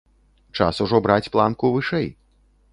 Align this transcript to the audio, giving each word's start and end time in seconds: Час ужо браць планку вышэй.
Час 0.57 0.79
ужо 0.85 1.03
браць 1.07 1.31
планку 1.37 1.73
вышэй. 1.79 2.13